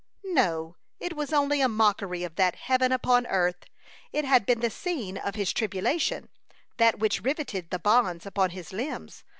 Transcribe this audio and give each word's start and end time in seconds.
No, 0.23 0.77
it 0.99 1.15
was 1.15 1.31
only 1.31 1.61
a 1.61 1.69
mockery 1.69 2.23
of 2.23 2.35
that 2.35 2.55
heaven 2.55 2.91
upon 2.91 3.27
earth! 3.27 3.65
It 4.11 4.25
had 4.25 4.47
been 4.47 4.59
the 4.59 4.71
scene 4.71 5.15
of 5.19 5.35
his 5.35 5.53
tribulation 5.53 6.29
that 6.77 6.97
which 6.97 7.21
riveted 7.21 7.69
the 7.69 7.77
bonds 7.77 8.25
upon 8.25 8.49
his 8.49 8.73
limbs. 8.73 9.23